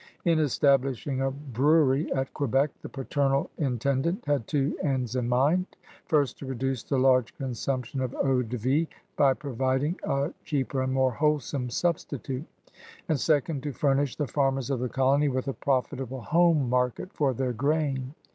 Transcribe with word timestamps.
In 0.25 0.39
establishing 0.39 1.21
a 1.21 1.29
brewery 1.29 2.11
at 2.11 2.33
Quebec 2.33 2.71
the 2.81 2.89
paternal 2.89 3.51
intendant 3.59 4.25
had 4.25 4.47
two 4.47 4.75
ends 4.81 5.15
in 5.15 5.29
mind: 5.29 5.67
first, 6.07 6.39
to 6.39 6.47
reduce 6.47 6.81
the 6.81 6.97
large 6.97 7.35
consumption 7.37 8.01
of 8.01 8.15
eau 8.15 8.41
de 8.41 8.57
vie 8.57 8.87
by 9.15 9.35
providing 9.35 9.99
a 10.03 10.33
cheaper 10.43 10.81
and 10.81 10.91
more 10.91 11.11
wholesome 11.11 11.69
substitute; 11.69 12.45
and 13.09 13.19
second, 13.19 13.61
to 13.61 13.73
furnish 13.73 14.15
the 14.15 14.25
farmers 14.25 14.71
of 14.71 14.79
the 14.79 14.89
colony 14.89 15.27
with 15.29 15.47
a 15.47 15.53
profitable 15.53 16.21
home 16.21 16.67
market 16.67 17.13
for 17.13 17.31
their 17.31 17.53
grain. 17.53 18.15